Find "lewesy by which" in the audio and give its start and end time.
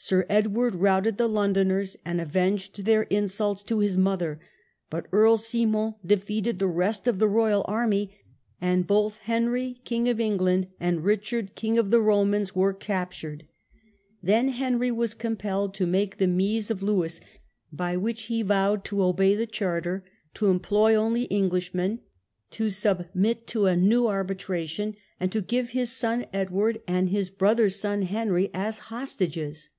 16.80-18.26